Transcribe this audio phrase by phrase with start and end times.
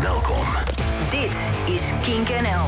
[0.00, 0.46] Welkom.
[1.10, 2.66] Dit is Kink NL.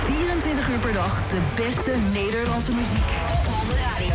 [0.00, 3.10] 24 uur per dag de beste Nederlandse muziek.
[3.38, 4.14] Op onze radio.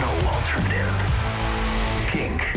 [0.00, 1.04] No alternative.
[2.06, 2.49] Kink.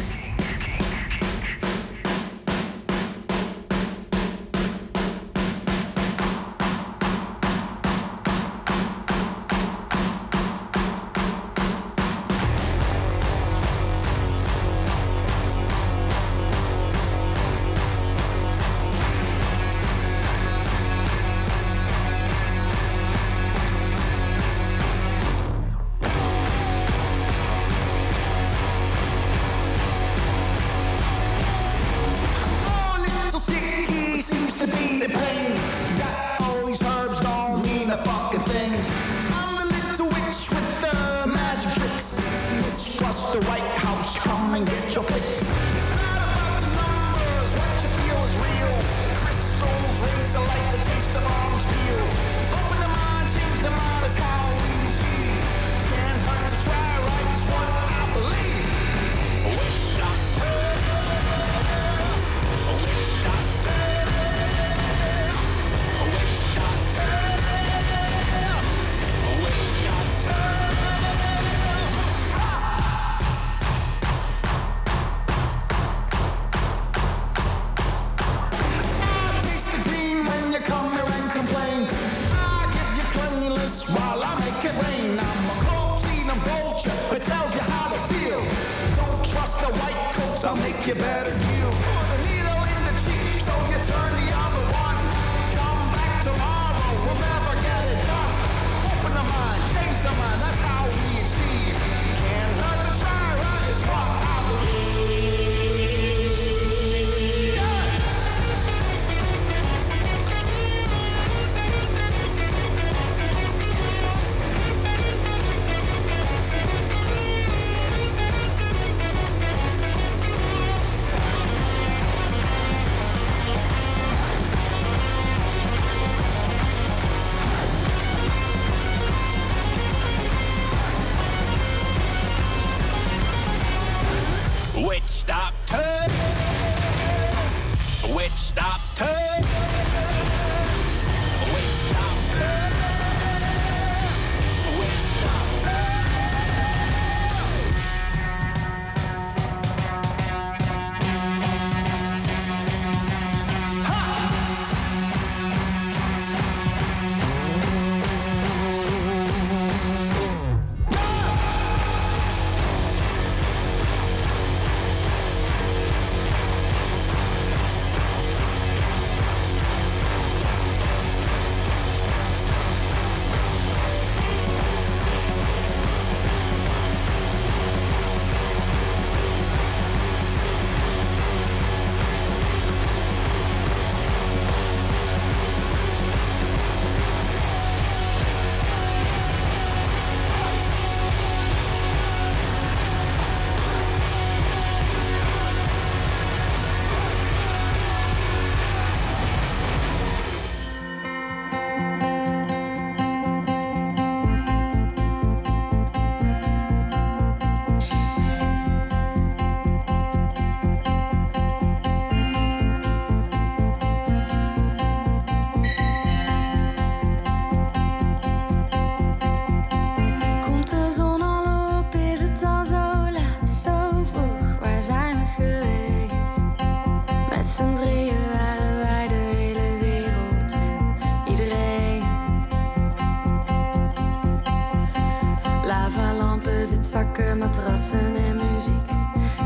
[236.93, 238.87] zakken, matrassen en muziek.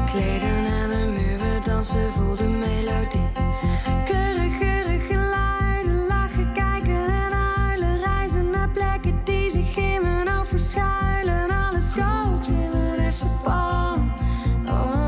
[0.06, 3.30] Kleden en een muur, dansen voor de melodie.
[4.06, 8.00] Keurig, keurig geluiden, lachen, kijken en huilen.
[8.00, 11.50] Reizen naar plekken die zich in mijn nou hoofd verschuilen.
[11.52, 13.14] Alles kookt in mijn
[13.44, 14.12] pan.
[14.66, 15.08] Oh.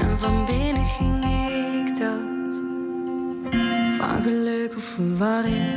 [0.00, 2.54] En van binnen ging ik dood.
[3.96, 5.69] Van geluk of verwarring.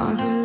[0.00, 0.39] Van geluk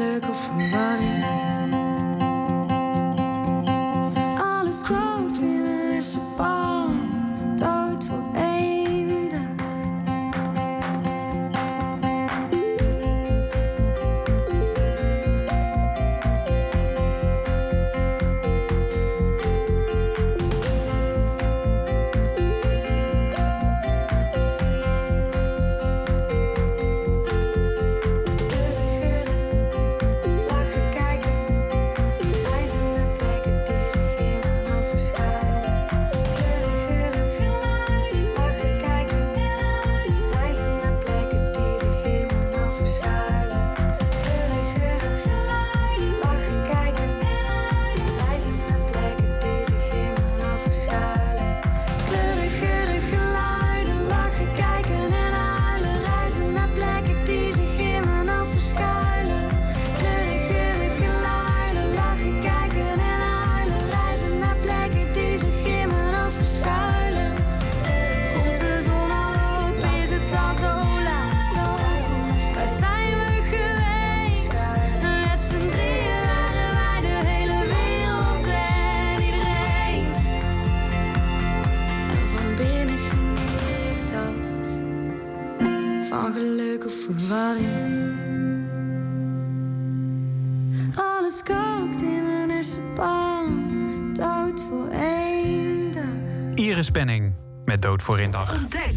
[97.96, 98.54] Dood voor in dag.
[98.54, 98.92] Ontdek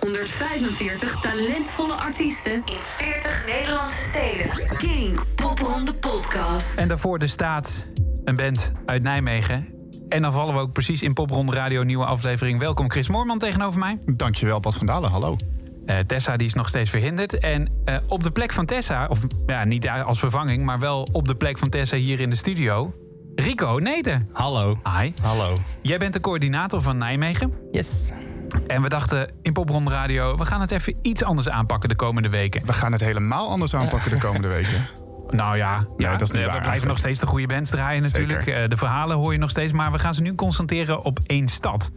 [0.00, 4.76] 145 talentvolle artiesten in 40 Nederlandse steden.
[4.78, 6.76] King Popronde Podcast.
[6.76, 7.86] En daarvoor de staat,
[8.24, 9.68] een band uit Nijmegen.
[10.08, 12.58] En dan vallen we ook precies in Popronde Radio, nieuwe aflevering.
[12.58, 13.98] Welkom Chris Moorman tegenover mij.
[14.06, 15.10] Dankjewel, Bas van Dalen.
[15.10, 15.36] Hallo.
[15.86, 17.38] Eh, Tessa die is nog steeds verhinderd.
[17.38, 20.64] En eh, op de plek van Tessa, of ja, niet als vervanging...
[20.64, 22.94] maar wel op de plek van Tessa hier in de studio...
[23.34, 24.28] Rico Neten.
[24.32, 24.76] Hallo.
[24.98, 25.12] Hi.
[25.22, 25.56] Hallo.
[25.82, 27.52] Jij bent de coördinator van Nijmegen.
[27.72, 28.10] Yes.
[28.66, 30.36] En we dachten in Popronde Radio...
[30.36, 32.66] we gaan het even iets anders aanpakken de komende weken.
[32.66, 34.86] We gaan het helemaal anders aanpakken de komende weken.
[35.30, 36.84] Nou ja, ja dat is niet we waar blijven eigenlijk.
[36.84, 38.42] nog steeds de goede bands draaien natuurlijk.
[38.42, 38.62] Zeker.
[38.62, 39.72] Eh, De verhalen hoor je nog steeds.
[39.72, 41.90] Maar we gaan ze nu concentreren op één stad.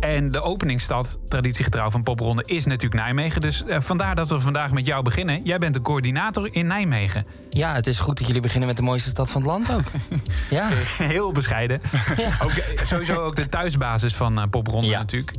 [0.00, 3.40] En de openingsstad, traditiegetrouw van Popronde, is natuurlijk Nijmegen.
[3.40, 5.42] Dus eh, vandaar dat we vandaag met jou beginnen.
[5.44, 7.26] Jij bent de coördinator in Nijmegen.
[7.50, 9.84] Ja, het is goed dat jullie beginnen met de mooiste stad van het land ook.
[10.50, 10.68] ja.
[10.98, 11.80] Heel bescheiden.
[12.44, 14.98] Ook, eh, sowieso ook de thuisbasis van eh, Popronde Ja.
[14.98, 15.32] natuurlijk.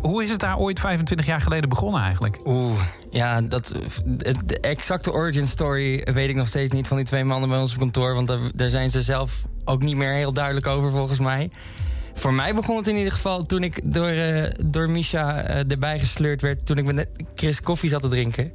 [0.00, 2.40] Hoe is het daar ooit 25 jaar geleden begonnen eigenlijk?
[2.44, 2.80] Oeh,
[3.10, 3.72] ja, dat,
[4.44, 7.72] de exacte origin story weet ik nog steeds niet van die twee mannen bij ons
[7.72, 8.14] op kantoor.
[8.14, 11.50] Want daar, daar zijn ze zelf ook niet meer heel duidelijk over volgens mij.
[12.18, 15.98] Voor mij begon het in ieder geval toen ik door, eh, door Misha eh, erbij
[15.98, 16.66] gesleurd werd.
[16.66, 18.52] Toen ik met Chris koffie zat te drinken.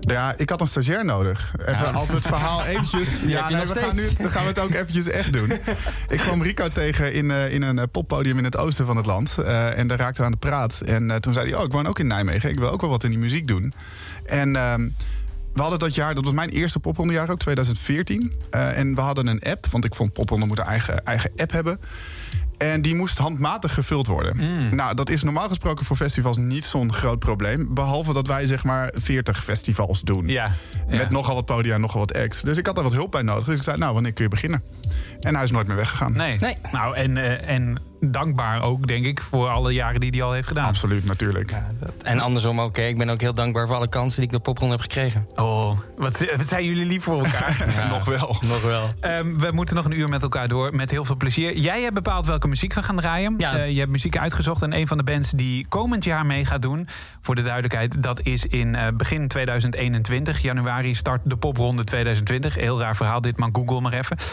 [0.00, 1.54] Ja, ik had een stagiair nodig.
[1.66, 3.20] Even als we het verhaal eventjes...
[3.26, 5.50] Ja, nee, we, gaan nu, we gaan het ook eventjes echt doen.
[6.08, 9.38] Ik kwam Rico tegen in, eh, in een poppodium in het oosten van het land.
[9.38, 10.80] En daar raakten we aan de praat.
[10.80, 12.50] En toen zei hij, oh, ik woon ook in Nijmegen.
[12.50, 13.72] Ik wil ook wel wat in die muziek doen.
[14.26, 14.56] En...
[14.56, 14.88] ehm,
[15.52, 18.32] we hadden dat jaar, dat was mijn eerste poprondejaar ook, 2014.
[18.50, 21.52] Eh, en we hadden een app, want ik vond popronde moet een eigen, eigen app
[21.52, 21.80] hebben.
[22.60, 24.36] En die moest handmatig gevuld worden.
[24.76, 27.74] Nou, dat is normaal gesproken voor festivals niet zo'n groot probleem.
[27.74, 30.28] Behalve dat wij zeg maar 40 festivals doen.
[30.28, 30.52] Ja,
[30.88, 32.40] Met nogal wat podia en nogal wat acts.
[32.42, 33.44] Dus ik had daar wat hulp bij nodig.
[33.44, 34.62] Dus ik zei, nou, wanneer kun je beginnen?
[35.20, 36.12] En hij is nooit meer weggegaan.
[36.12, 36.36] Nee.
[36.38, 36.56] Nee.
[36.72, 40.48] Nou, en, eh, en dankbaar ook, denk ik, voor alle jaren die hij al heeft
[40.48, 40.66] gedaan.
[40.66, 41.54] Absoluut, natuurlijk.
[42.02, 42.76] En andersom ook.
[42.76, 42.82] hè.
[42.86, 45.28] Ik ben ook heel dankbaar voor alle kansen die ik door Popronde heb gekregen.
[45.34, 47.66] Oh, wat, wat zijn jullie lief voor elkaar.
[47.88, 48.36] Nog wel.
[48.40, 48.88] Nog wel.
[49.00, 51.56] Ehm, we moeten nog een uur met elkaar door, met heel veel plezier.
[51.56, 53.34] Jij hebt bepaald welke muziek we gaan draaien.
[53.38, 53.56] Ja.
[53.56, 56.62] Eh, je hebt muziek uitgezocht en een van de bands die komend jaar mee gaat
[56.62, 56.88] doen...
[57.20, 60.42] voor de duidelijkheid, dat is in eh, begin 2021.
[60.42, 62.54] Januari start de popronde 2020.
[62.54, 64.16] Heel raar verhaal dit, maar google maar even.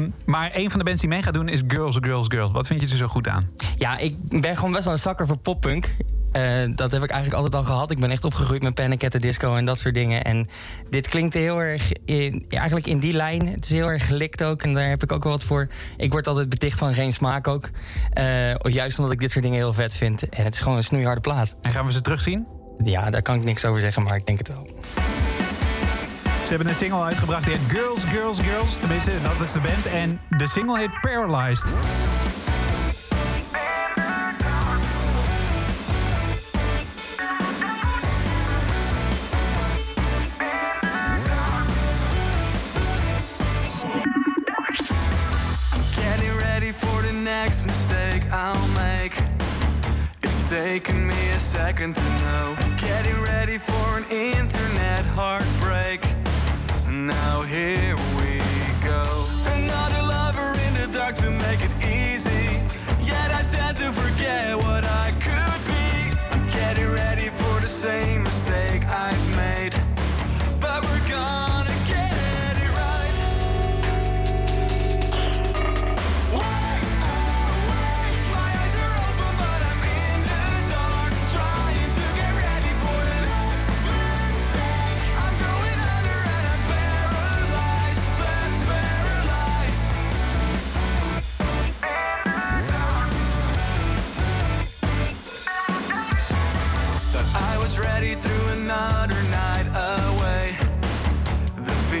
[0.00, 2.52] Ehm, maar een van de bands die mee gaat doen is Girls, Girls, Girls.
[2.52, 3.50] Wat vind je er zo goed aan?
[3.76, 5.94] Ja, ik ben gewoon best wel een zakker voor poppunk.
[6.32, 6.42] Eh,
[6.74, 7.90] dat heb ik eigenlijk altijd al gehad.
[7.90, 10.24] Ik ben echt opgegroeid met Panic at the Disco en dat soort dingen.
[10.24, 10.48] En
[10.90, 13.48] dit klinkt heel erg, in, ja, eigenlijk in die lijn.
[13.48, 15.68] Het is heel erg gelikt ook en daar heb ik ook wel wat voor.
[15.96, 17.68] Ik word altijd beticht van geen smaak ook.
[18.10, 20.28] Eh, juist omdat ik dit soort dingen heel vet vind.
[20.28, 21.56] En het is gewoon een snoeiharde plaat.
[21.62, 22.46] En gaan we ze terugzien?
[22.84, 24.66] Ja, daar kan ik niks over zeggen, maar ik denk het wel.
[26.56, 28.78] Hebben een single uitgebracht die heet Girls, Girls, Girls.
[28.78, 29.86] Tenminste, dat is de band.
[29.86, 31.64] En de single heet Paralyzed.
[50.22, 52.56] It's taken me a second to know.
[52.76, 56.19] Getting ready for an internet heartbreak.
[57.10, 58.38] Now here we
[58.86, 59.02] go.
[59.56, 62.60] Another lover in the dark to make it easy.
[63.02, 65.86] Yet I tend to forget what I could be.
[66.30, 69.29] I'm getting ready for the same mistake I've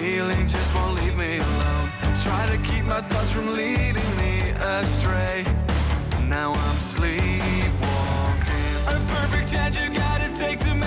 [0.00, 1.88] feeling just won't leave me alone.
[2.24, 4.32] Try to keep my thoughts from leading me
[4.78, 5.44] astray.
[6.26, 7.28] Now I'm sleepwalking.
[8.94, 10.79] A perfect chance you gotta take to make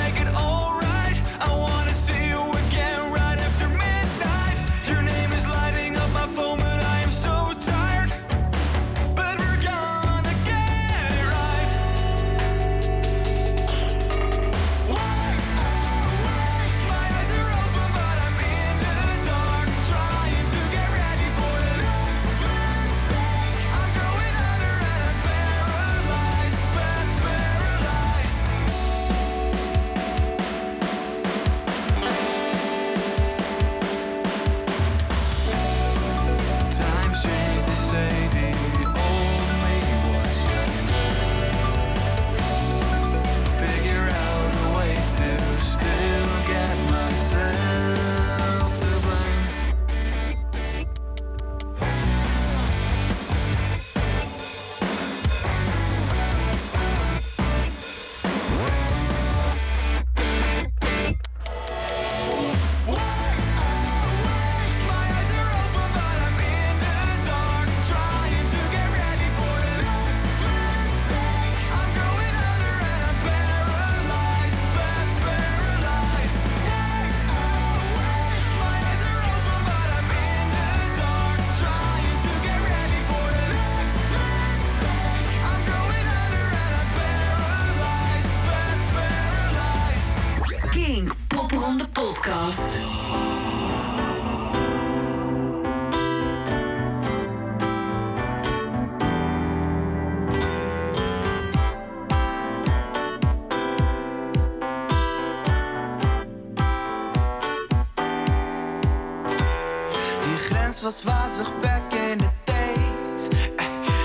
[110.83, 113.27] was wazig back in the days.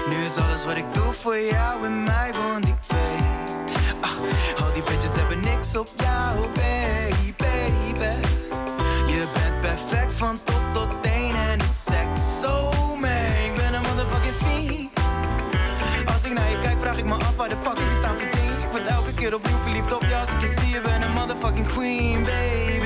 [0.09, 3.97] Nu is alles wat ik doe voor jou en mij, want ik weet.
[4.01, 4.11] Ah,
[4.65, 8.27] al die bitches hebben niks op jou, baby, baby.
[9.07, 12.21] Je bent perfect van top tot teen en de seks.
[12.43, 13.11] Zo man,
[13.47, 14.91] ik ben een motherfucking fiend.
[16.13, 18.19] Als ik naar je kijk, vraag ik me af waar de fuck ik het aan
[18.19, 18.53] verdien.
[18.63, 20.69] Ik word elke keer opnieuw verliefd op je als ik je zie.
[20.69, 22.78] Je bent een motherfucking queen, babe,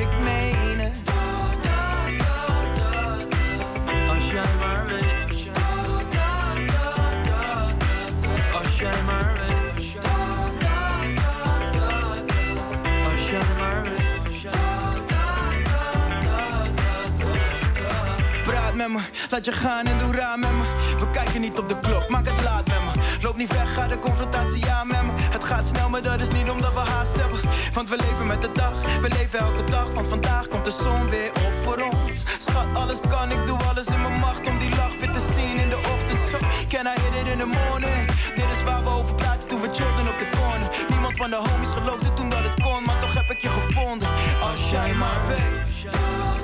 [19.31, 20.63] laat je gaan en doe raar met me.
[20.99, 22.91] We kijken niet op de klok, maak het laat met me.
[23.23, 25.13] Loop niet weg, ga de confrontatie aan met me.
[25.17, 27.41] Het gaat snel, maar dat is niet omdat we haast hebben.
[27.75, 29.93] Want we leven met de dag, we leven elke dag.
[29.95, 32.25] Want vandaag komt de zon weer op voor ons.
[32.39, 35.57] Schat, alles kan, ik doe alles in mijn macht om die lach weer te zien
[35.57, 36.21] in de ochtend.
[36.69, 38.07] Can I hit it in the morning?
[38.35, 40.69] Dit is waar we over praten toen we chillden op de corner.
[40.89, 44.09] Niemand van de homies geloofde toen dat het kon, maar toch heb ik je gevonden.
[44.41, 46.42] Als jij maar weet.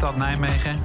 [0.00, 0.78] Stad Nijmegen.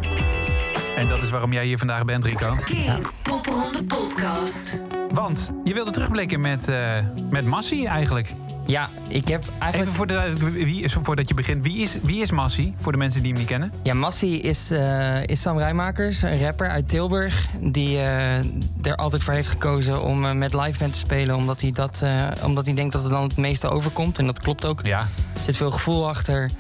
[0.96, 2.56] En dat is waarom jij hier vandaag bent, Rico.
[2.64, 4.70] Kink Popronde Podcast.
[5.12, 6.98] Want je wilde terugblikken met, eh
[7.30, 8.34] met Massie eigenlijk.
[8.66, 9.76] Ja, ik heb eigenlijk...
[9.82, 10.34] Even voor de,
[10.66, 12.74] wie is, voordat je begint, wie is, wie is Massie?
[12.78, 13.72] Voor de mensen die hem niet kennen.
[13.84, 17.48] Ja, Massie is, eh, is Sam Rijmakers, een rapper uit Tilburg...
[17.60, 18.38] die eh,
[18.82, 21.36] er altijd voor heeft gekozen om met live band te spelen...
[21.36, 24.20] Omdat hij, dat, eh, omdat hij denkt dat het dan het meeste overkomt.
[24.20, 24.82] En dat klopt ook.
[24.84, 25.00] Ja.
[25.38, 26.52] Er zit veel gevoel achter.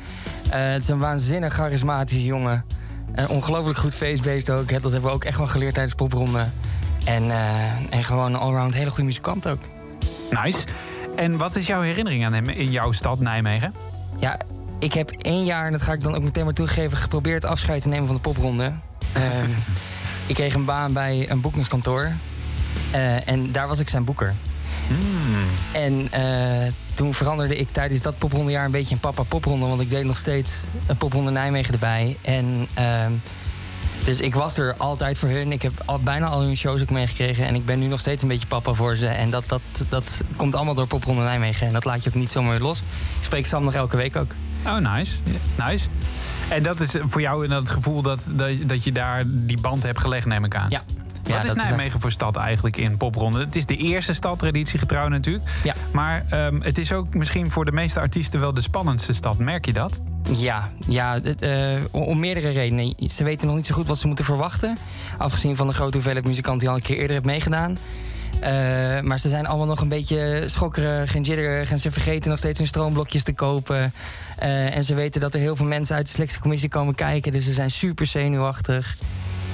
[0.55, 2.65] Eh, het is een waanzinnig charismatische jongen.
[3.15, 4.69] Een ongelooflijk goed feestbeest ook.
[4.69, 6.43] Dat hebben we ook echt wel geleerd tijdens popronde.
[7.05, 9.59] En, eh, en gewoon een allround hele goede muzikant ook.
[10.43, 10.59] Nice.
[11.15, 13.74] En wat is jouw herinnering aan hem in jouw stad Nijmegen?
[14.19, 14.39] Ja,
[14.79, 16.97] ik heb één jaar, en dat ga ik dan ook meteen maar toegeven...
[16.97, 18.65] geprobeerd afscheid te nemen van de popronde.
[19.13, 19.50] Ehm,
[20.25, 22.12] ik kreeg een baan bij een boekingskantoor.
[22.91, 24.33] Eh, en daar was ik zijn boeker.
[25.71, 29.66] En eh, toen veranderde ik tijdens dat poprondejaar een beetje in papa popronde.
[29.66, 32.18] Want ik deed nog steeds een popronde Nijmegen erbij.
[32.22, 33.12] En ehm,
[34.05, 35.51] dus ik was er altijd voor hun.
[35.51, 37.46] Ik heb al, bijna al hun shows ook meegekregen.
[37.46, 39.08] En ik ben nu nog steeds een beetje papa voor ze.
[39.08, 41.68] En dat, dat, dat komt allemaal door popronde Nijmegen.
[41.68, 42.79] En dat laat je ook niet zomaar weer los.
[42.79, 42.86] Ik
[43.22, 44.31] spreek Sam nog elke week ook.
[44.66, 45.18] Oh, nice.
[45.68, 45.88] Nice.
[46.50, 50.00] En dat is voor jou het gevoel dat, dat, dat je daar die band hebt
[50.00, 50.70] gelegd, neem ik aan.
[50.70, 50.84] Ja.
[51.25, 53.40] Wat Ja, is dat is Nijmegen voor stad eigenlijk in popronde?
[53.40, 55.50] Het is de eerste stad, traditiegetrouw natuurlijk.
[55.64, 55.74] Ja.
[55.92, 59.38] Maar ehm, het is ook misschien voor de meeste artiesten wel de spannendste stad.
[59.38, 60.00] Merk je dat?
[60.31, 62.94] Ja, ja het, eh, om meerdere redenen.
[63.09, 64.77] Ze weten nog niet zo goed wat ze moeten verwachten.
[65.18, 67.77] Afgezien van de grote hoeveelheid muzikanten die al een keer eerder hebben meegedaan.
[68.40, 71.72] Eh, maar ze zijn allemaal nog een beetje schokkerig en jitterig.
[71.72, 73.94] En ze vergeten nog steeds hun stroomblokjes te kopen.
[74.38, 77.31] Eh, en ze weten dat er heel veel mensen uit de selectiecommissie komen kijken.
[77.31, 78.98] Dus ze zijn super zenuwachtig.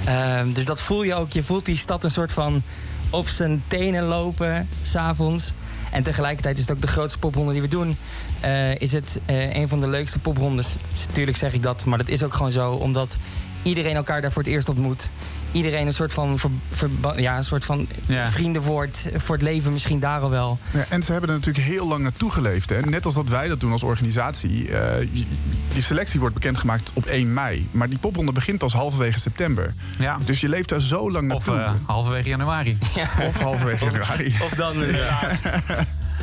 [0.06, 1.32] Ehm, dus dat voel je ook.
[1.32, 2.64] Je voelt die stad een soort van
[3.10, 5.54] op zijn tenen lopen, s'avonds.
[5.92, 7.98] En tegelijkertijd is het ook de grootste popronde die we doen.
[8.40, 10.76] Eh, is het eh, een van de leukste poprondes.
[11.12, 12.72] Tuurlijk zeg ik dat, maar dat is ook gewoon zo.
[12.72, 13.18] Omdat
[13.64, 15.10] iedereen elkaar daar voor het eerst ontmoet.
[15.52, 18.32] Iedereen een soort van, ver- ja, een soort van Ja.
[18.32, 19.10] vrienden wordt.
[19.16, 20.60] Voor het leven misschien daar al wel.
[20.74, 22.70] Ja, en ze hebben er natuurlijk heel lang naartoe geleefd.
[22.70, 22.80] Hè?
[22.80, 24.78] Net als dat wij dat doen als organisatie.
[24.78, 25.08] Eh,
[25.74, 27.68] die selectie wordt bekendgemaakt op 1 mei.
[27.72, 29.74] Maar die popronde begint pas halverwege september.
[30.00, 30.18] Ja.
[30.26, 31.64] Dus je leeft daar zo lang Of naartoe.
[31.66, 32.78] eh, halverwege januari.
[33.28, 34.36] of halverwege januari.
[34.42, 35.42] Of dan inderdaad.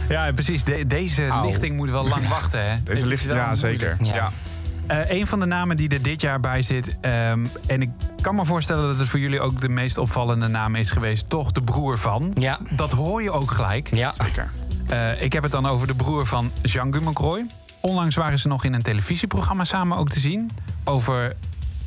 [0.09, 0.65] Ja, precies.
[0.65, 1.47] De- deze Auw.
[1.47, 2.77] lichting moet wel lang wachten, hè?
[2.83, 3.97] Deze is licht, wel ja, zeker.
[3.99, 4.21] moeilijk.
[4.23, 4.31] Ja.
[4.89, 6.97] Eh, een van de namen die er dit jaar bij zit...
[7.01, 10.75] ehm, en ik kan me voorstellen dat het voor jullie ook de meest opvallende naam
[10.75, 11.29] is geweest...
[11.29, 12.33] toch de broer van.
[12.39, 12.59] Ja.
[12.71, 13.89] Dat hoor je ook gelijk.
[13.95, 14.13] Ja.
[14.13, 14.51] Zeker.
[14.89, 17.47] Eh, ik heb het dan over de broer van Jean Gummerkrooi.
[17.81, 20.51] Onlangs waren ze nog in een televisieprogramma samen ook te zien...
[20.85, 21.37] over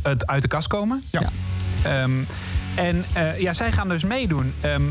[0.02, 1.04] het uit de kast komen.
[1.12, 1.30] Ja.
[1.84, 2.12] Ehm,
[2.76, 4.54] en eh, ja, zij gaan dus meedoen.
[4.62, 4.84] Ehm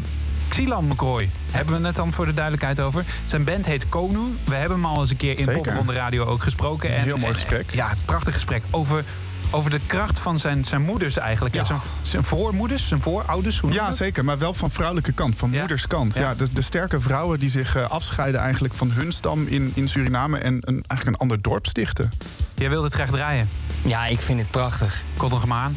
[0.50, 3.04] Xilan McCroy, hebben we het dan voor de duidelijkheid over.
[3.26, 4.18] Zijn band heet Konu.
[4.44, 5.62] We hebben hem al eens een keer in Zeker.
[5.62, 6.94] Popronde Radio ook gesproken.
[6.96, 7.70] Een heel mooi gesprek.
[7.70, 9.04] En, ja, het prachtig gesprek over,
[9.50, 11.54] over de kracht van zijn, zijn moeders eigenlijk.
[11.54, 11.64] Ja.
[11.64, 13.58] Zijn, zijn voormoeders, zijn voorouders.
[13.58, 14.24] Hoe Ja, zeker.
[14.24, 15.58] Maar wel van vrouwelijke kant, van Ja.
[15.58, 16.14] moederskant.
[16.14, 16.20] Ja.
[16.20, 16.34] Ja.
[16.34, 20.38] de, de sterke vrouwen die zich eh, afscheiden eigenlijk van hun stam in, in Suriname...
[20.38, 22.10] en een, eigenlijk een ander dorp stichten.
[22.54, 23.48] Jij wilde het graag draaien.
[23.82, 25.02] ja, ik vind het prachtig.
[25.16, 25.76] Komt nog maar aan.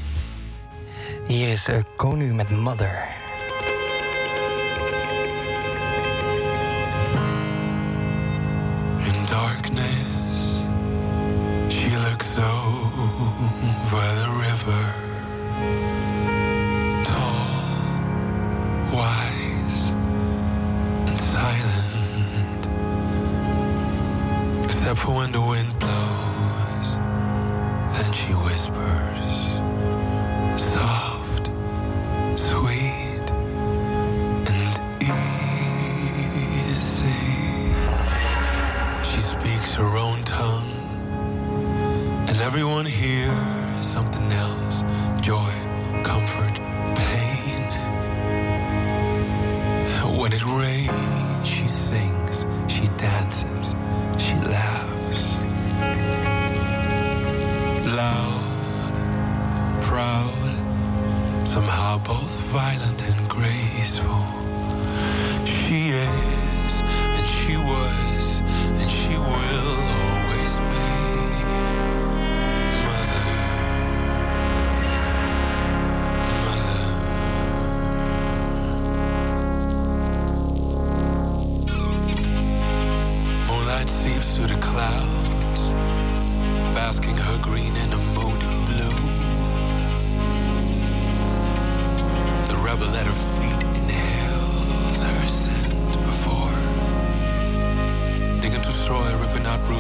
[1.28, 2.98] Hier is uh, Konu met Mother.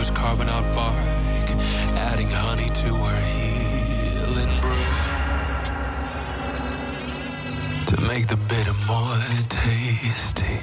[0.04, 0.98] was carving out bark,
[1.96, 4.88] adding honey to her healing brew
[7.88, 10.60] to make the bitter more tasty.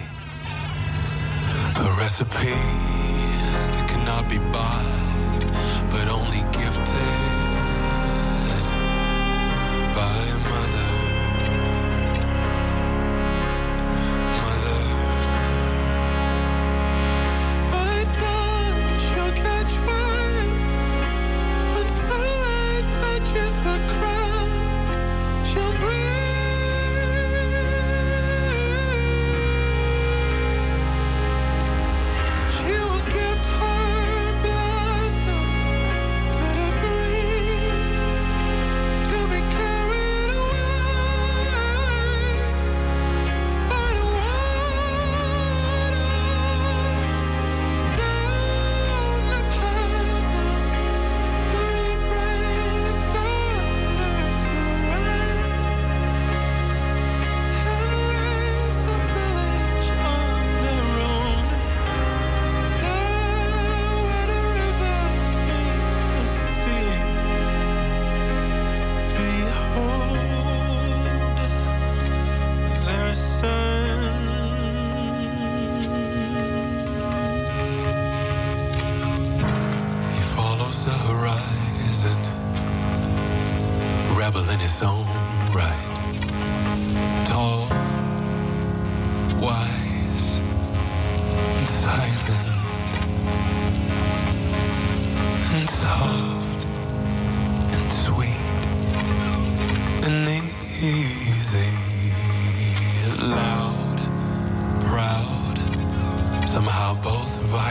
[1.76, 2.52] A recipe
[3.72, 5.40] that cannot be bought,
[5.88, 6.94] but only gifted
[9.94, 10.89] by a mother.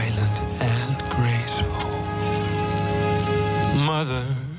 [0.00, 1.90] silent and graceful.
[3.84, 4.49] Mother.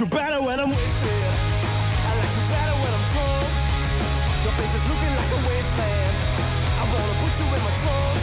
[0.00, 1.32] you better when I'm wasted.
[2.06, 3.50] I like you better when I'm drunk.
[4.44, 6.14] Your face is looking like a wasteland.
[6.78, 8.18] I wanna put you in my trunk.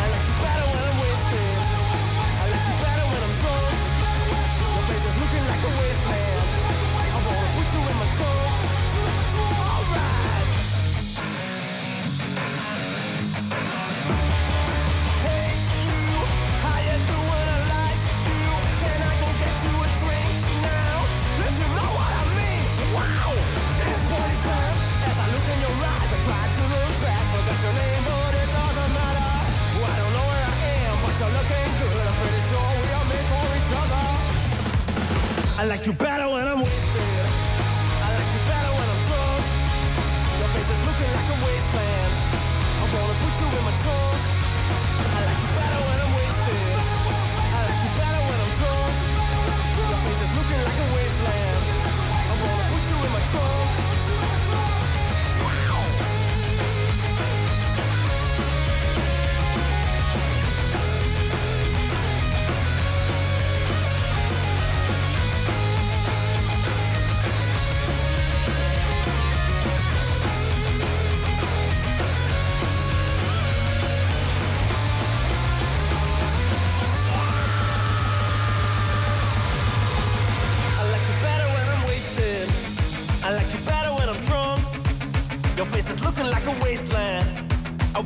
[0.00, 0.79] I like you better when
[35.60, 36.89] I like you better when I'm with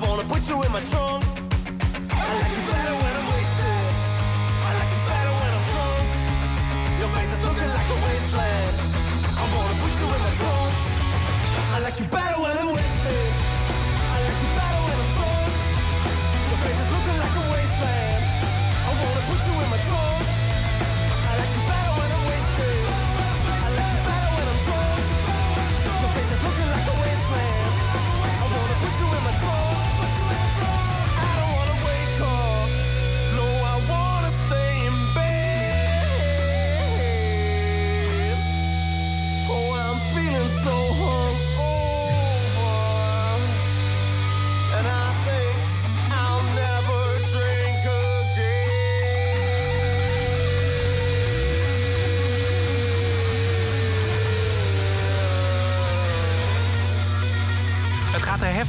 [0.06, 1.33] wanna put you in my trunk.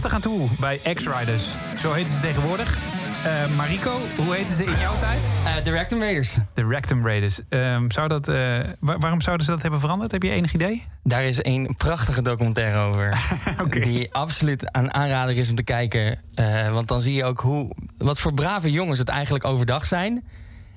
[0.01, 1.55] te gaan toe bij X-Riders.
[1.77, 2.77] Zo heten ze tegenwoordig.
[3.25, 5.19] Uh, Mariko, hoe heten ze in jouw tijd?
[5.45, 6.38] Eh, de Rectum Raiders.
[6.53, 7.39] De Rectum Raiders.
[7.49, 10.12] Ehm, zou dat, eh, waarom zouden ze dat hebben veranderd?
[10.12, 10.84] Heb je enig idee?
[11.03, 13.17] Daar is een prachtige documentaire over.
[13.84, 16.19] Die absoluut aan aanrader is om te kijken.
[16.71, 20.23] want dan zie je ook hoe, wat voor brave jongens het eigenlijk overdag zijn.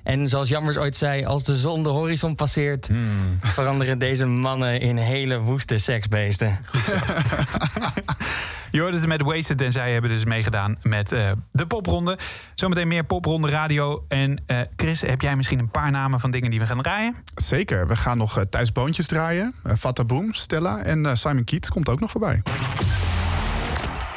[0.03, 2.87] En zoals Jammers ooit zei, als de zon de horizon passeert...
[2.87, 3.39] Hmm.
[3.41, 6.57] Veranderen deze mannen in hele woeste seksbeesten.
[6.65, 6.93] Goed zo.
[8.71, 12.17] Je hoorde ze met Wasted en zij hebben dus meegedaan met eh, de popronde.
[12.55, 14.03] Zometeen meer popronde radio.
[14.07, 17.15] En eh, Chris, heb jij misschien een paar namen van dingen die we gaan draaien?
[17.35, 17.87] Zeker.
[17.87, 19.53] We gaan nog uh, Thijs Boontjes draaien.
[19.65, 22.41] Uh, Fata Boom, Stella en Simon Kiet komt ook nog voorbij.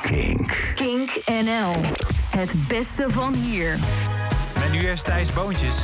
[0.02, 0.72] Kink.
[0.74, 1.74] Kink NL.
[2.30, 3.78] Het beste van hier.
[4.64, 5.76] En nu eerst Thijs Boontjes.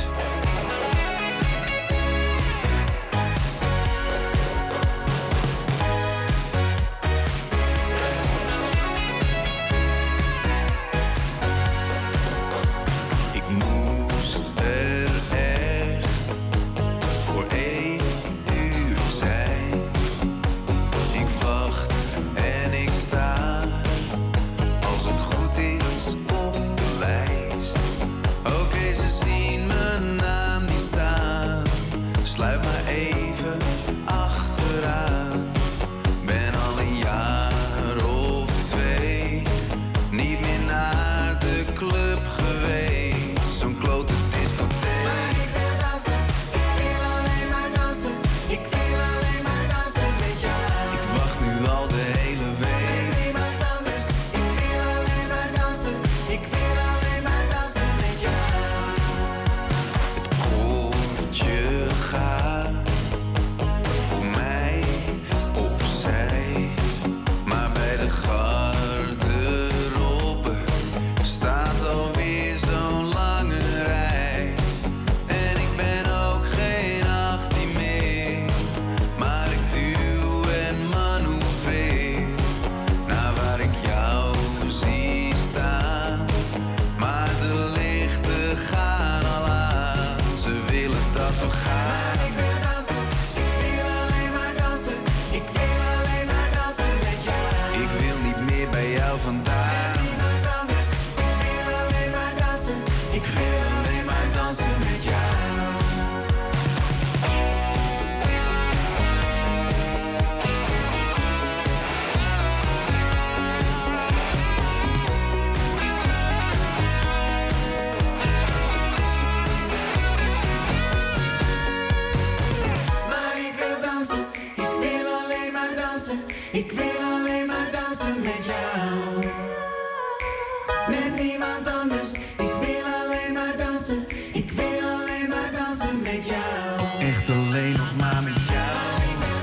[137.19, 138.57] Het alleen nog maar met jou.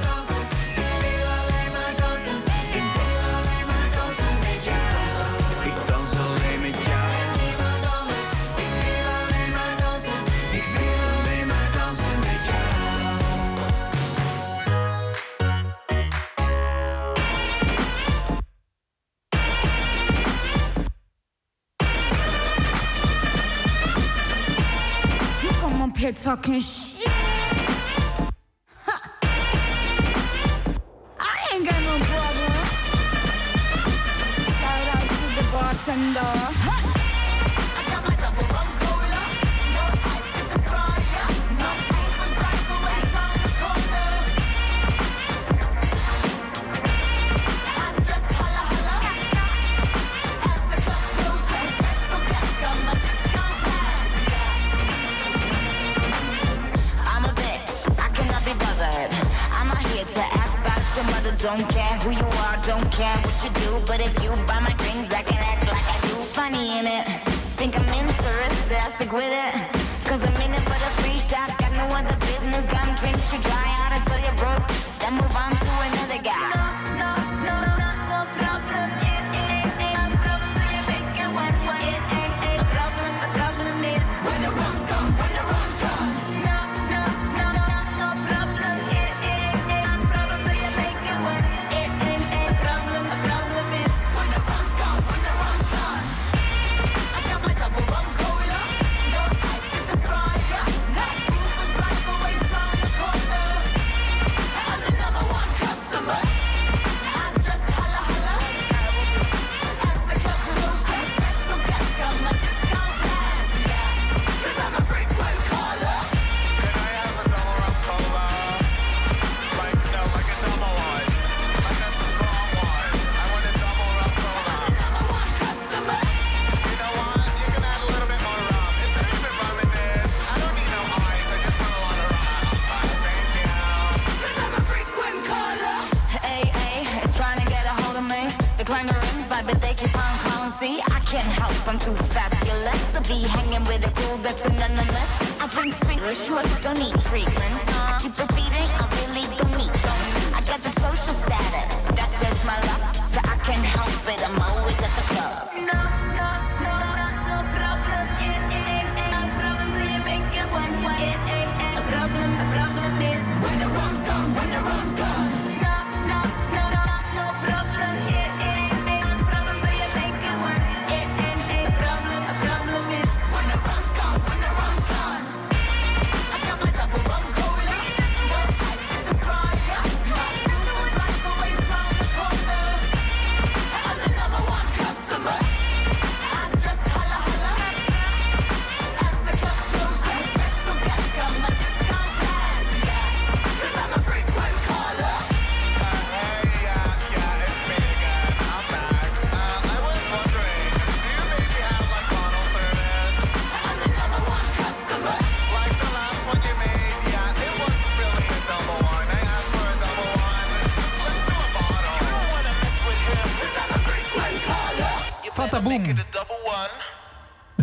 [0.03, 0.37] Dansen.
[0.77, 2.39] Ik wil alleen maar dansen.
[2.79, 5.69] Ik wil alleen maar dansen met jouw.
[5.71, 8.31] Ik dans alleen met jou En niemand anders.
[8.65, 10.21] Ik wil alleen maar dansen.
[10.59, 12.65] Ik wil alleen maar dansen met jouw.
[25.41, 26.86] Hier komt mijn pet zakjes.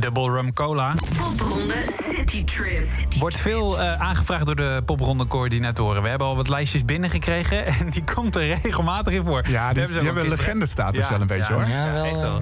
[0.04, 0.94] Double Rum Cola.
[1.18, 3.14] Popronde City Trip.
[3.20, 6.02] Wordt veel eh, aangevraagd door de popronde coördinatoren.
[6.02, 9.44] We hebben al wat lijstjes binnengekregen en die komt er regelmatig in voor.
[9.48, 11.70] Ja, die, die hebben legendestatus Ja, wel een beetje ja, hoor.
[11.70, 12.42] Ja, wel, echt wel.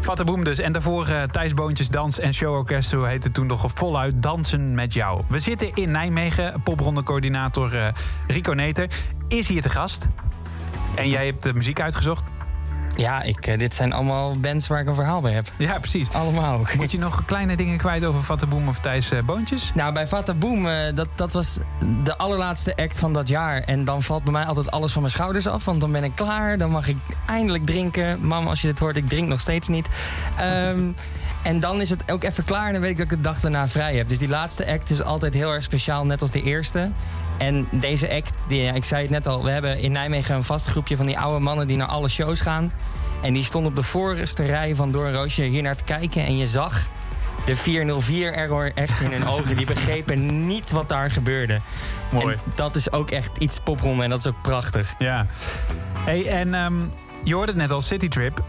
[0.00, 0.58] Fataboom dus.
[0.58, 2.88] En daarvoor eh Thijs Boontjes Dans en Showorkest.
[2.88, 5.22] Zo heette het toen nog voluit Dansen met jou.
[5.28, 6.62] We zitten in Nijmegen.
[6.62, 7.92] Popronde coördinator eh,
[8.26, 8.88] Rico Neter
[9.28, 10.06] is hier te gast.
[10.94, 12.24] En jij hebt de muziek uitgezocht.
[12.98, 15.52] Ja, ik, eh, dit zijn allemaal bands waar ik een verhaal bij heb.
[15.56, 16.12] Ja, precies.
[16.12, 16.74] Allemaal ook.
[16.74, 19.72] Moet je nog kleine dingen kwijt over Fataboom of Thijs eh, Boontjes?
[19.74, 21.58] Nou, bij Fata Boom, eh, dat, dat was
[22.04, 23.62] de allerlaatste act van dat jaar.
[23.62, 25.64] En dan valt bij mij altijd alles van mijn schouders af.
[25.64, 26.96] Want dan ben ik klaar, dan mag ik
[27.26, 28.26] eindelijk drinken.
[28.26, 29.88] Mam, als je dit hoort, ik drink nog steeds niet.
[30.36, 30.92] Ehm,
[31.42, 33.40] en dan is het ook even klaar en dan weet ik dat ik de dag
[33.40, 34.08] daarna vrij heb.
[34.08, 36.92] Dus die laatste act is altijd heel erg speciaal, net als de eerste.
[37.38, 40.44] En deze act, die, ja, ik zei het net al, we hebben in Nijmegen een
[40.44, 42.72] vast groepje van die oude mannen die naar alle shows gaan.
[43.22, 46.24] En die stonden op de voorste rij van Door een Roosje hier naar te kijken.
[46.24, 46.88] En je zag
[47.44, 49.56] de 404-error echt in hun ogen.
[49.56, 51.60] Die begrepen niet wat daar gebeurde.
[52.10, 52.34] Mooi.
[52.34, 54.94] En dat is ook echt iets popronde en dat is ook prachtig.
[54.98, 55.26] Ja.
[56.04, 56.74] Hey, en ehm,
[57.24, 58.42] je hoorde het net al, City Trip.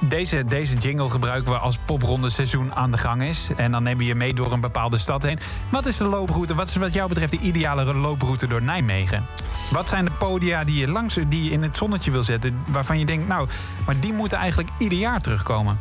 [0.00, 3.50] Deze, deze jingle gebruiken we als popronde seizoen aan de gang is.
[3.56, 5.38] En dan nemen we je mee door een bepaalde stad heen.
[5.70, 6.54] Wat is de looproute?
[6.54, 9.26] Wat is wat jou betreft de ideale looproute door Nijmegen?
[9.70, 12.64] Wat zijn de podia die je langs, die je in het zonnetje wil zetten?
[12.66, 13.48] Waarvan je denkt, nou,
[13.86, 15.78] maar die moeten eigenlijk ieder jaar terugkomen.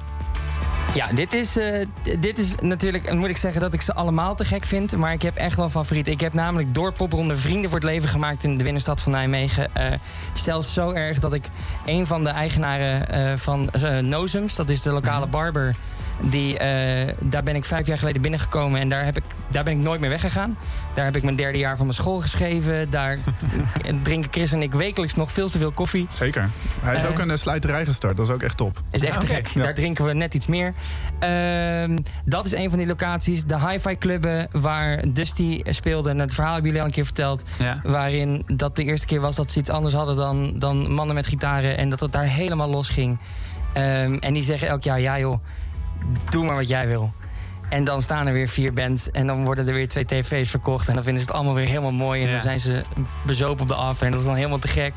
[0.93, 4.45] Ja, dit is, d- dit is natuurlijk, moet ik zeggen dat ik ze allemaal te
[4.45, 4.97] gek vind.
[4.97, 6.11] Maar ik heb echt wel favorieten.
[6.13, 9.75] Ik heb namelijk door popronde vrienden voor het leven gemaakt in de binnenstad van Nijmegen.
[9.75, 9.85] Eh,
[10.33, 11.45] zelfs zo erg dat ik
[11.85, 13.69] een van de eigenaren eh, van
[14.01, 15.75] Nozems, dat is de lokale barber.
[16.21, 19.73] Die, eh, daar ben ik vijf jaar geleden binnengekomen en daar, heb ik, daar ben
[19.73, 20.57] ik nooit meer weggegaan.
[20.93, 22.89] Daar heb ik mijn derde jaar van mijn school geschreven.
[22.89, 23.17] Daar
[24.03, 26.05] drinken Chris en ik wekelijks nog veel te veel koffie.
[26.09, 26.49] Zeker.
[26.81, 28.17] Hij is Eh, ook een eh, slijterij gestart.
[28.17, 28.81] Dat is ook echt top.
[28.91, 29.47] is echt te gek.
[29.47, 29.63] Ja.
[29.63, 30.73] Daar drinken we net iets meer.
[31.19, 33.43] Ehm, dat is een van die locaties.
[33.43, 36.09] De hi-fi clubben waar Dusty speelde.
[36.09, 37.43] En het verhaal hebben jullie al een keer verteld.
[37.59, 37.79] Ja.
[37.83, 41.27] Waarin dat de eerste keer was dat ze iets anders hadden dan, dan mannen met
[41.27, 41.77] gitaren.
[41.77, 43.19] En dat het daar helemaal los ging.
[43.73, 45.39] Ehm, en die zeggen elk jaar, ja joh,
[46.29, 47.13] doe maar wat jij wil.
[47.69, 50.87] En dan staan er weer vier bands en dan worden er weer twee tv's verkocht.
[50.87, 52.21] En dan vinden ze het allemaal weer helemaal mooi.
[52.21, 52.33] En Ja.
[52.33, 52.81] dan zijn ze
[53.25, 54.05] bezopen op de after.
[54.05, 54.93] En dat is dan helemaal te gek.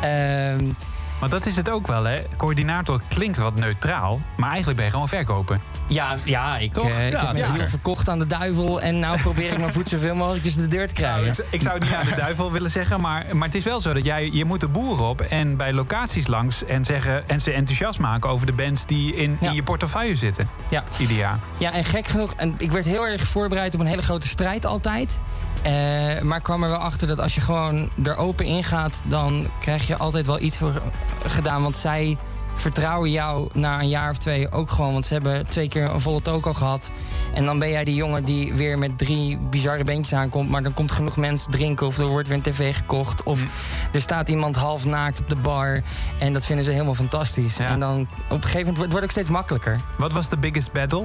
[0.00, 0.70] Ehm,
[1.18, 2.22] Want dat is het ook wel, hè?
[2.36, 5.58] Coördinator klinkt wat neutraal, maar eigenlijk ben je gewoon verkoper.
[5.86, 6.84] Ja, ja ik, Toch?
[6.88, 7.56] eh, ik Ja, heb mijn zeker.
[7.60, 8.80] ziel verkocht aan de duivel.
[8.80, 11.20] En nou probeer ik mijn voet zoveel mogelijk tussen de deur te krijgen.
[11.20, 13.64] Nou, ik- ik zou het niet aan de duivel willen zeggen, maar, maar het is
[13.64, 17.28] wel zo dat jij je moet de boeren op en bij locaties langs en zeggen
[17.28, 20.48] en ze enthousiast maken over de bands die in, in je portefeuille zitten.
[20.68, 20.84] Ja.
[20.98, 21.38] Ieder jaar.
[21.58, 24.66] Ja, en gek genoeg, en ik werd heel erg voorbereid op een hele grote strijd
[24.66, 25.18] altijd.
[25.64, 29.02] Eh, maar ik kwam er wel achter dat als je gewoon er open in gaat,
[29.04, 30.82] dan krijg je altijd wel iets voor
[31.26, 31.62] gedaan.
[31.62, 32.16] Want zij
[32.54, 34.92] vertrouwen jou na een jaar of twee ook gewoon.
[34.92, 36.90] Want ze hebben twee keer een volle toko gehad.
[37.34, 40.50] En dan ben jij die jongen die weer met drie bizarre beentjes aankomt.
[40.50, 41.86] Maar dan komt genoeg mensen drinken.
[41.86, 43.22] Of er wordt weer een tv gekocht.
[43.22, 43.44] Of
[43.92, 45.82] er staat iemand half naakt op de bar.
[46.18, 47.58] En dat vinden ze helemaal fantastisch.
[47.58, 49.80] En dan op een gegeven moment wordt het wordt ook steeds makkelijker.
[49.98, 51.04] Wat was de biggest battle?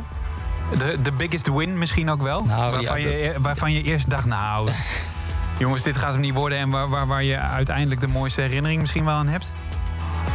[0.77, 2.47] De, de biggest win misschien ook wel?
[2.47, 4.69] waarvan, Nou, ja, je, waarvan je eerst dacht, nou,
[5.59, 6.57] jongens, dit gaat hem niet worden.
[6.57, 9.53] En waar, waar, waar je uiteindelijk de mooiste herinnering misschien wel aan hebt?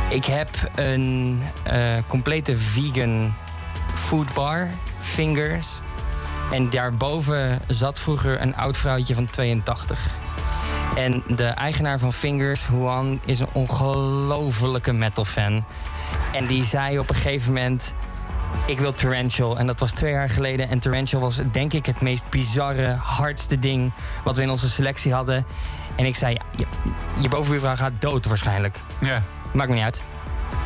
[0.09, 3.35] Ik heb een eh, complete vegan
[3.95, 4.69] foodbar,
[5.01, 5.81] Fingers.
[6.51, 10.07] En daarboven zat vroeger een oud vrouwtje van 82.
[10.97, 15.65] En de eigenaar van Fingers, Juan, is een ongelofelijke metal-fan.
[16.33, 17.95] En die zei op een gegeven moment...
[18.67, 19.59] Ik wil Torrential.
[19.59, 20.69] En dat was twee jaar geleden.
[20.69, 23.93] En Torrential was denk ik het meest bizarre, hardste ding...
[24.25, 25.47] wat we in onze selectie hadden.
[25.97, 26.67] En ik zei, je,
[27.21, 28.81] je bovenbuurvrouw gaat dood waarschijnlijk.
[29.01, 29.23] Ja.
[29.53, 30.05] Maakt me niet uit.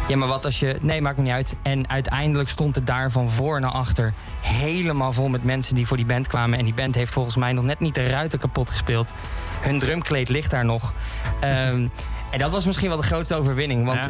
[0.09, 0.77] Ja, maar wat als je...
[0.81, 1.57] Nee, maakt me niet uit.
[1.63, 4.13] En uiteindelijk stond het daar van voor naar achter...
[4.41, 6.59] helemaal vol met mensen die voor die band kwamen.
[6.59, 9.13] En die band heeft volgens mij nog net niet de ruiten kapot gespeeld.
[9.61, 10.93] Hun drumkleed ligt daar nog.
[11.41, 11.87] Ehm,
[12.31, 13.87] en dat was misschien wel de grootste overwinning.
[13.87, 14.09] Want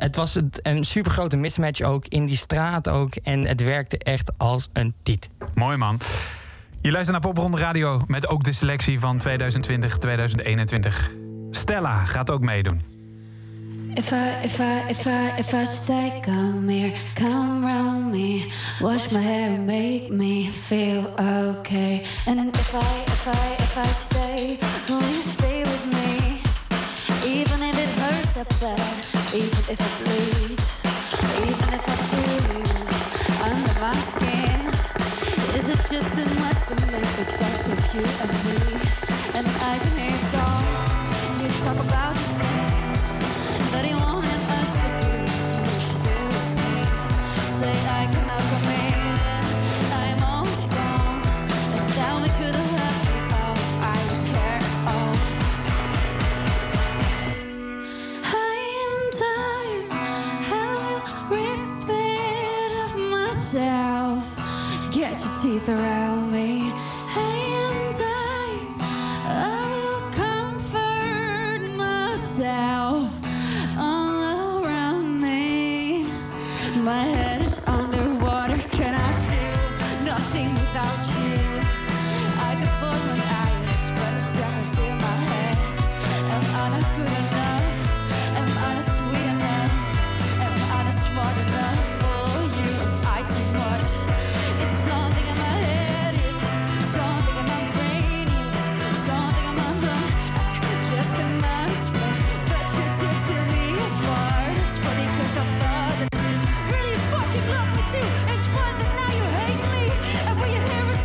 [0.00, 2.06] het was een supergrote mismatch ook.
[2.06, 3.14] In die straat ook.
[3.14, 5.30] En het werkte echt als een tiet.
[5.54, 6.00] Mooi man.
[6.80, 9.28] Je luistert naar Popronde Radio met ook de selectie van 2020-2021.
[11.50, 12.80] Stella gaat ook meedoen.
[13.94, 18.46] If I, if I, if I, if I stay, come here, come round me,
[18.80, 22.02] wash my hair and make me feel okay.
[22.26, 26.40] And if I, if I, if I stay, will you stay with me?
[27.24, 30.82] Even if it hurts bad, even if it bleeds,
[31.40, 32.52] even if I feel
[33.48, 34.60] under my skin.
[35.56, 38.60] Is it just much to make the best of you and me?
[39.32, 41.40] And I can it all.
[41.40, 43.12] You talk about the things
[43.72, 45.11] that he wanted us to be.
[65.42, 66.61] Teeth around me.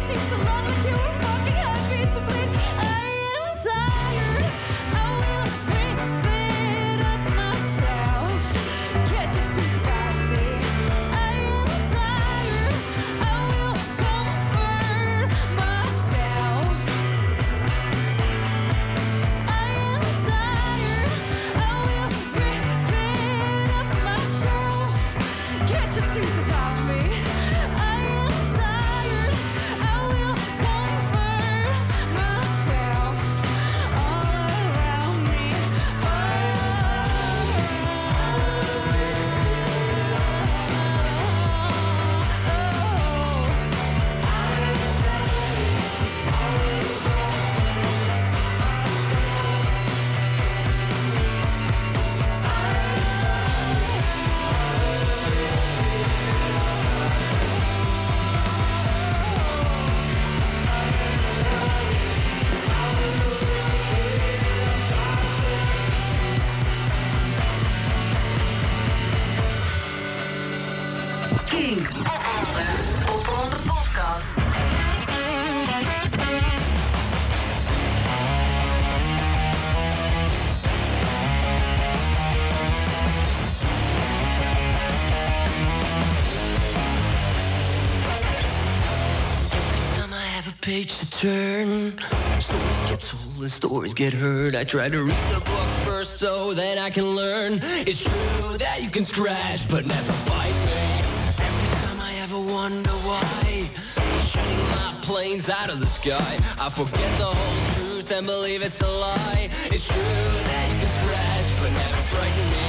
[0.07, 2.86] Seems a lot like you were fucking happy to bleed.
[93.77, 94.55] Stories get heard.
[94.55, 97.59] I try to read the book first so that I can learn.
[97.85, 100.81] It's true that you can scratch, but never bite me.
[101.47, 103.69] Every time I ever wonder why,
[104.19, 108.81] shooting my planes out of the sky, I forget the whole truth and believe it's
[108.81, 109.47] a lie.
[109.65, 112.66] It's true that you can scratch, but never frighten me.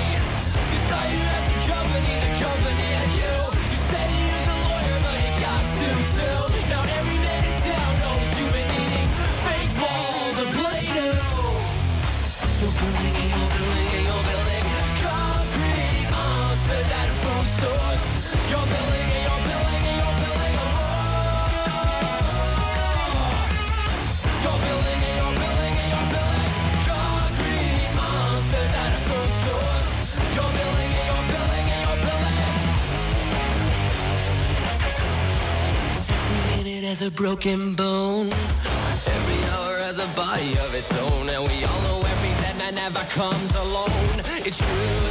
[36.88, 38.32] Has a broken bone.
[38.32, 42.76] Every hour has a body of its own, and we all know every dead man
[42.76, 44.22] never comes alone.
[44.46, 44.66] It's true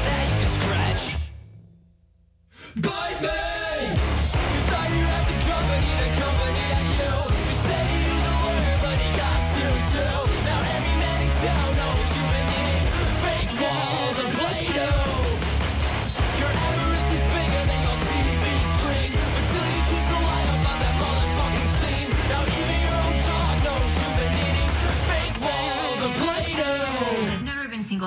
[0.08, 0.37] that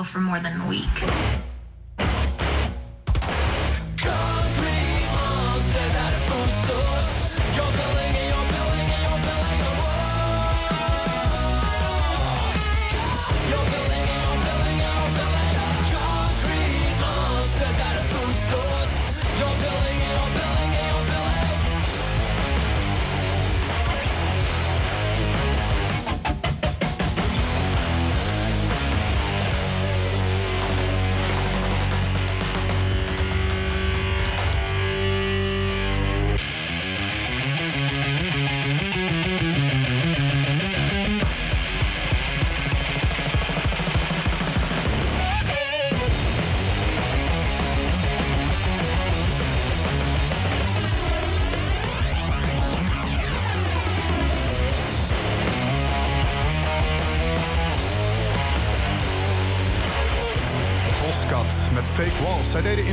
[0.03, 1.50] for more than a week.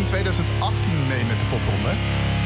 [0.09, 1.93] 2018 mee met de popronde.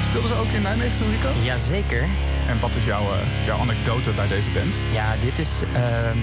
[0.02, 1.28] Speelden ze ook in Nijmegen toen, Rico?
[1.42, 2.08] Jazeker.
[2.46, 4.74] En wat is jouw, eh, jouw anekdote bij deze band?
[4.92, 6.18] Ja, dit is ehm,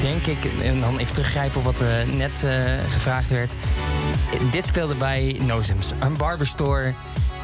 [0.00, 2.60] denk ik, en dan even teruggrijpen op wat er net eh,
[2.90, 3.52] gevraagd werd.
[4.50, 6.92] Dit speelde bij Nozems, een barberstore.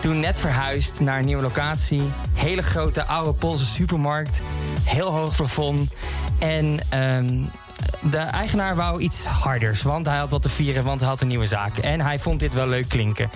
[0.00, 2.02] Toen net verhuisd naar een nieuwe locatie.
[2.34, 4.40] Hele grote oude Poolse supermarkt.
[4.84, 5.94] Heel hoog plafond.
[6.38, 7.42] En ehm,
[8.00, 11.28] de eigenaar wou iets harders, want hij had wat te vieren, want hij had een
[11.28, 11.76] nieuwe zaak.
[11.78, 13.30] En hij vond dit wel leuk klinken.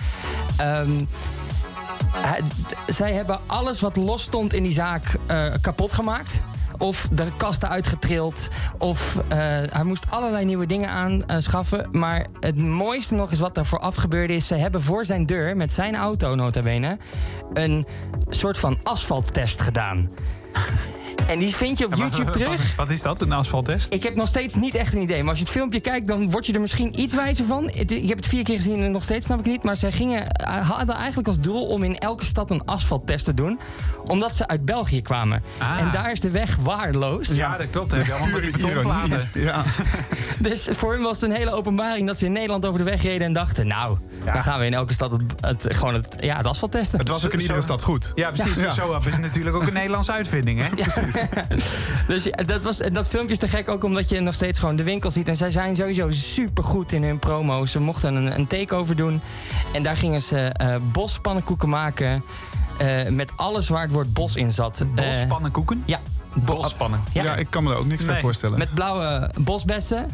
[2.47, 6.41] D- zij hebben alles wat los stond in die zaak eh, kapot gemaakt.
[6.77, 8.47] Of de kasten uitgetrild.
[8.77, 9.37] Of eh,
[9.69, 11.87] hij moest allerlei nieuwe dingen aanschaffen.
[11.91, 14.47] Maar het mooiste nog is wat daarvoor afgebeurde is...
[14.47, 16.97] ze hebben voor zijn deur, met zijn auto nota bene...
[17.53, 17.85] een
[18.29, 20.09] soort van asfalttest gedaan.
[21.27, 22.75] En die vind je op YouTube wat- terug.
[22.75, 23.93] Wat is dat, een asfalttest?
[23.93, 25.19] Ik heb nog steeds niet echt een idee.
[25.19, 27.63] Maar als je het filmpje kijkt, dan word je er misschien iets wijzer van.
[27.63, 29.63] Het- Ik heb het vier keer gezien en nog steeds snap ik het niet.
[29.63, 33.33] Maar zij gingen, eh, hadden eigenlijk als doel om in elke stad een asfalttest te
[33.33, 33.59] doen.
[34.05, 35.43] Omdat ze uit België kwamen.
[35.57, 35.79] Ah.
[35.79, 37.27] En daar is de weg waardeloos.
[37.27, 37.91] Ja, dat klopt.
[37.91, 39.29] Heb je allemaal die betonplaten.
[39.43, 39.63] Ja.
[40.39, 43.01] Dus voor hen was het een hele openbaring dat ze in Nederland over de weg
[43.01, 43.67] reden en dachten...
[43.67, 46.99] nou, dan gaan we in elke stad het, het, gewoon het, ja, het asfalt testen.
[46.99, 48.11] Het was ook in iedere stad goed.
[48.15, 48.57] Ja, precies.
[48.59, 48.73] Ja.
[48.73, 50.69] Zo is natuurlijk ook een Nederlandse uitvinding, hè?
[52.07, 54.59] Dus ja, dat, was, en dat filmpje is te gek ook omdat je nog steeds
[54.59, 55.27] gewoon de winkel ziet.
[55.27, 57.65] En zij zijn sowieso super goed in hun promo.
[57.65, 59.21] Ze mochten een, een takeover doen.
[59.73, 62.23] En daar gingen ze eh bospannenkoeken maken.
[62.77, 64.83] eh, met alles waar het woord bos in zat.
[64.95, 65.83] Eh, Bospannenkoeken?
[65.85, 65.99] ja.
[66.33, 66.99] Bosspannen.
[67.11, 67.35] Ja.
[67.35, 68.21] ik kan me er ook niks bij Nee.
[68.21, 68.57] voorstellen.
[68.57, 70.05] Met blauwe bosbessen.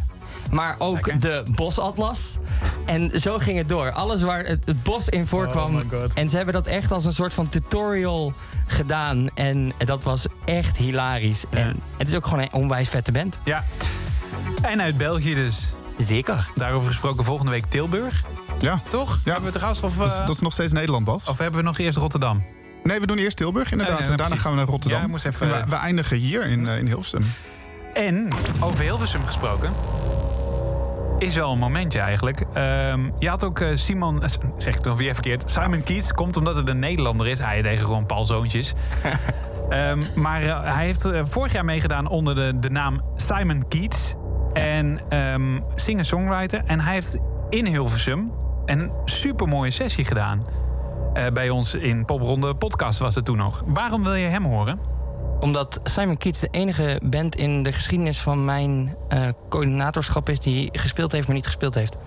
[0.51, 2.37] Maar ook de bosatlas.
[2.85, 3.91] En zo ging het door.
[3.91, 5.75] Alles waar het, het bos in voorkwam.
[5.75, 6.13] Oh God.
[6.13, 8.33] en ze hebben dat echt als een soort van tutorial
[8.67, 9.29] gedaan.
[9.33, 11.43] En dat was echt hilarisch.
[11.49, 13.39] En het is ook gewoon een onwijs vette band.
[13.43, 13.63] Ja.
[14.61, 15.67] En uit België dus.
[15.97, 16.49] Zeker.
[16.55, 18.23] Daarover gesproken volgende week Tilburg.
[18.59, 18.79] Ja.
[18.89, 19.19] Toch?
[19.23, 19.31] Ja.
[19.31, 21.23] Hebben we het gast of, Dat is, eh, dat is nog steeds Nederland, Bas.
[21.27, 22.43] of hebben we nog eerst Rotterdam?
[22.83, 23.99] Nee, we doen eerst Tilburg inderdaad.
[23.99, 24.41] En daarna precies.
[24.41, 25.11] gaan we naar Rotterdam.
[25.11, 27.33] Ja, even- En we, we eindigen hier in, eh, in Hilversum.
[27.93, 28.27] En
[28.59, 29.71] over Hilversum gesproken.
[31.19, 32.45] Is wel een momentje eigenlijk.
[32.53, 35.51] Ehm, je had ook eh, Simon, eh, zeg ik dan weer verkeerd.
[35.51, 37.39] Simon Keats komt omdat het een Nederlander is.
[37.39, 38.73] Hij tegen gewoon Paul Zoontjes.
[39.69, 44.15] Ehm, maar eh, hij heeft vorig jaar meegedaan onder de, de naam Simon Keats.
[44.53, 46.61] En ehm singer-songwriter.
[46.65, 47.17] En hij heeft
[47.49, 48.31] in Hilversum
[48.65, 50.41] een supermooie sessie gedaan.
[51.33, 53.63] Bij ons in Popronde podcast was het toen nog.
[53.65, 54.79] Waarom wil je hem horen?
[55.39, 60.69] Omdat Simon Keats de enige band in de geschiedenis van mijn eh, coördinatorschap is die
[60.71, 61.97] gespeeld heeft, maar niet gespeeld heeft.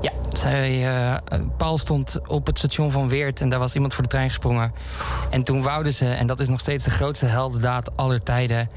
[0.00, 4.02] Ja, zij, eh, Paul stond op het station van Weert en daar was iemand voor
[4.02, 4.72] de trein gesprongen.
[5.30, 8.70] En toen wouden ze, en dat is nog steeds de grootste heldendaad aller tijden,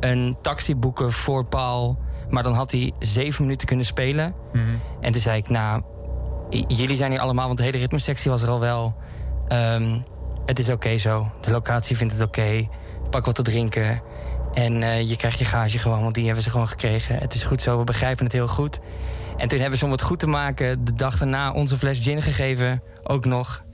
[0.00, 1.98] een taxi boeken voor Paul.
[2.30, 4.34] Maar dan had hij zeven minuten kunnen spelen.
[5.00, 5.82] En toen zei ik, nou,
[6.50, 8.94] jullie zijn hier allemaal, want de hele ritmesectie was er al wel.
[9.48, 9.98] Ehm,
[10.46, 11.30] het is oké zo.
[11.40, 12.68] De locatie vindt het oké.
[13.14, 14.02] Pak wat te drinken.
[14.52, 17.18] En eh, je krijgt je gage gewoon, want die hebben ze gewoon gekregen.
[17.18, 18.80] Het is goed zo, we begrijpen het heel goed.
[19.36, 22.22] En toen hebben ze om het goed te maken de dag daarna onze fles gin
[22.22, 22.82] gegeven.
[23.02, 23.64] Ook nog.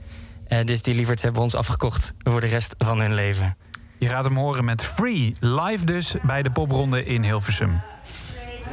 [0.47, 3.57] Eh, dus die lieverds hebben ons afgekocht voor de rest van hun leven.
[3.97, 7.81] Je gaat hem horen met Free, live dus bij de popronde in Hilversum.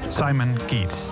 [0.08, 1.08] Simon Keats.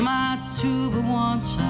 [0.00, 1.69] Am I two but one child?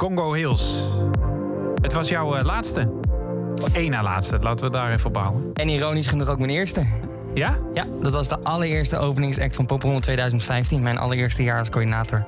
[0.00, 0.82] Congo Hills.
[1.82, 2.92] Het was jouw eh, laatste.
[3.72, 4.38] Eén na laatste.
[4.40, 5.50] Laten we daar even op bouwen.
[5.54, 6.86] En ironisch genoeg ook mijn eerste.
[7.34, 7.56] Ja?
[7.74, 10.82] Ja, dat was de allereerste openingsact van Popronde 2015.
[10.82, 12.24] Mijn allereerste jaar als coördinator.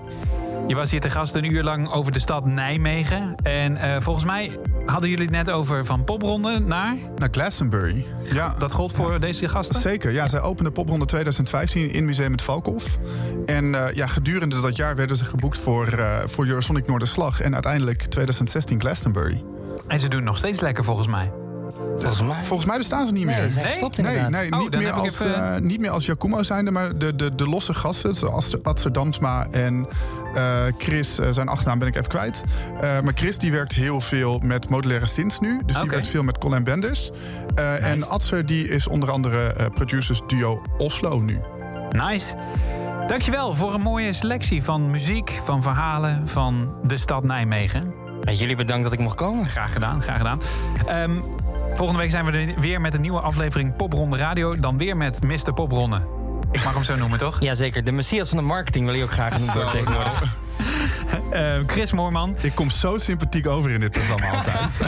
[0.67, 3.35] Je was hier te gast een uur lang over de stad Nijmegen.
[3.43, 4.59] En eh, volgens mij
[4.93, 6.97] hadden jullie het net over van popronde naar...
[7.17, 8.07] Naar Glastonbury.
[8.33, 8.55] Ja.
[8.59, 9.81] Dat gold voor deze gasten?
[9.81, 10.29] Zeker, ja.
[10.29, 12.99] Zij openden popronde 2015 in Museum het Valkhof.
[13.47, 17.41] En eh, ja, gedurende dat jaar werden ze geboekt voor, eh voor Eurosonic Noorderslag.
[17.41, 19.45] En uiteindelijk 2016 Glastonbury.
[19.87, 21.42] En ze doen nog steeds lekker volgens mij.
[22.03, 22.43] Volgens mij.
[22.43, 23.51] Volgens mij bestaan ze niet Nee, meer.
[23.51, 24.31] ze nee, inderdaad.
[24.31, 27.15] nee, Oh, niet, dan meer als, even- eh, niet meer als Jakumo zijnde, maar de,
[27.17, 29.87] de, de losse gasten, zoals Adser Damsma en
[30.35, 32.45] eh, Chris, eh, zijn achternaam ben ik even kwijt.
[32.81, 35.93] Eh, maar Chris die werkt heel veel met modulaire synths nu, dus die Oké.
[35.93, 37.11] werkt veel met Colin Benders.
[37.55, 41.39] Eh, En Adser die is onder andere eh, producers duo Oslo nu.
[41.91, 42.35] Nice.
[43.07, 47.95] Dankjewel voor een mooie selectie van muziek, van verhalen van de stad Nijmegen.
[48.33, 49.49] Jullie bedankt dat ik mocht komen.
[49.49, 50.41] Graag gedaan, graag gedaan.
[50.87, 51.11] Ehm,
[51.75, 54.57] volgende week zijn we er weer met een nieuwe aflevering Popronde Radio.
[54.57, 55.53] Dan weer met Mr.
[55.55, 56.01] Popronde.
[56.53, 57.41] Ik mag hem zo noemen, toch?
[57.51, 60.23] Jazeker, de messias van de marketing wil je ook graag genoemd worden tegenwoordig.
[61.31, 62.37] Eh, Chris Moorman.
[62.41, 64.81] Ik kom zo sympathiek over in dit programma altijd.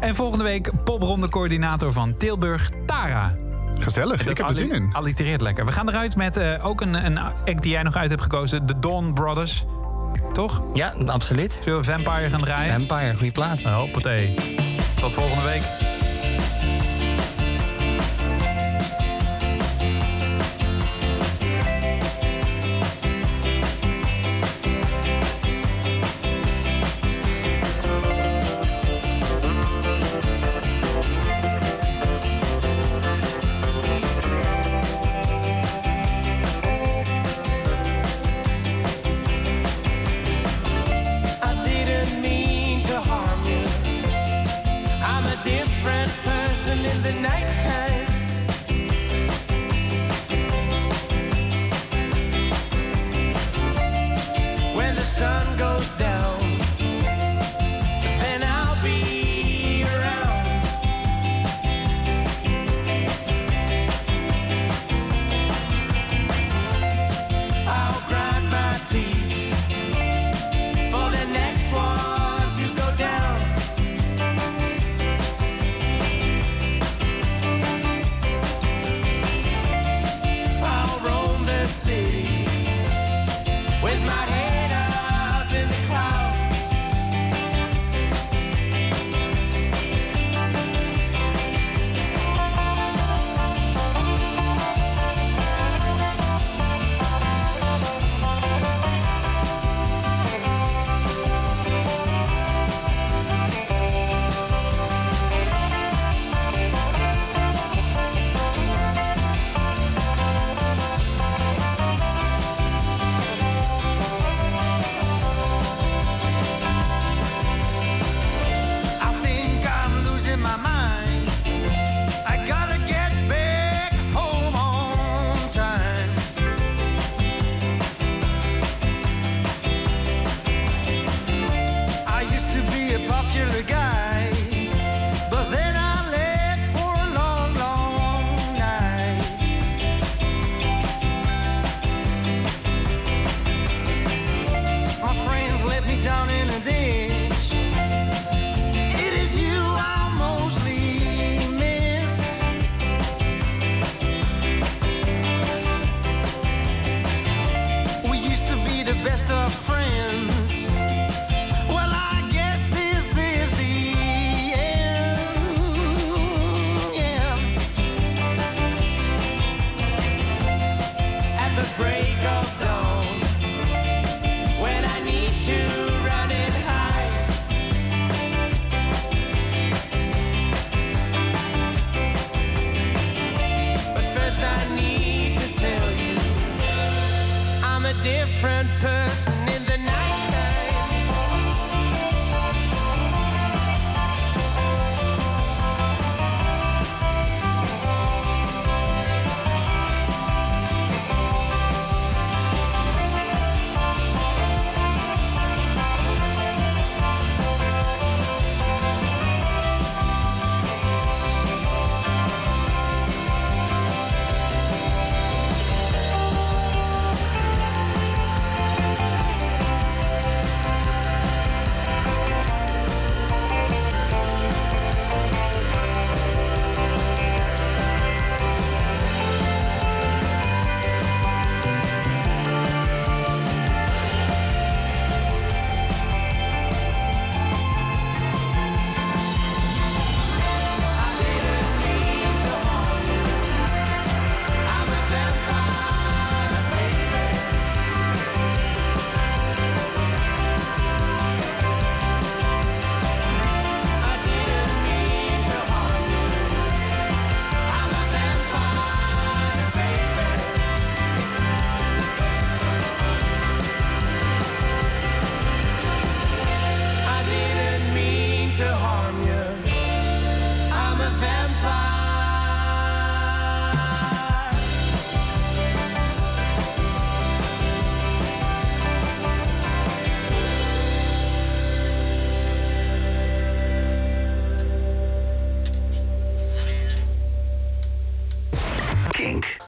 [0.00, 3.34] En volgende week popronde coördinator van Tilburg, Tara.
[3.78, 4.90] Gezellig, ik heb er zin in.
[4.92, 5.64] Allitereert lekker.
[5.64, 8.66] We gaan eruit met eh, ook een, een act die jij nog uit hebt gekozen.
[8.66, 9.64] De Dawn Brothers.
[10.32, 10.62] Toch?
[10.72, 11.60] Ja, absoluut.
[11.64, 12.72] Zullen we Vampire gaan draaien?
[12.72, 13.62] Vampire, goede plaat.
[13.62, 14.34] Hoppatee.
[15.00, 15.95] Tot volgende week.